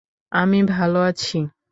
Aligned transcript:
আমি 0.31 0.59
ভাল 0.71 0.93
আছি। 1.03 1.37